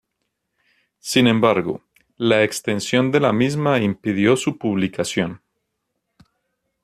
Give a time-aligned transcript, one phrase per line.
[0.97, 1.83] Sin embargo,
[2.17, 5.41] la extensión de la misma impidió su publicación.